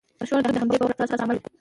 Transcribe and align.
لاشعور 0.19 0.41
د 0.55 0.57
همدې 0.61 0.77
باور 0.79 0.93
پر 0.97 1.03
اساس 1.05 1.21
عمل 1.23 1.37
کوي. 1.41 1.49